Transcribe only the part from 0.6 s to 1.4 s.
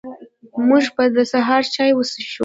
موږ به د